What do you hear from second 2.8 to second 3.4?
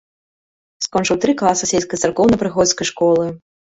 школы.